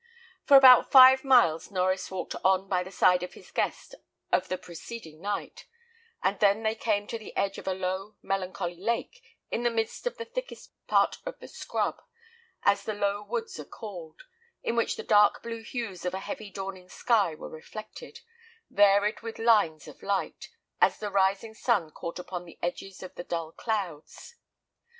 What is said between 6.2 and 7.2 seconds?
and then they came to